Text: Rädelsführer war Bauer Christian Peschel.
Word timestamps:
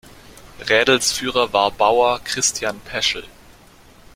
Rädelsführer 0.67 1.53
war 1.53 1.69
Bauer 1.69 2.19
Christian 2.23 2.79
Peschel. 2.79 3.23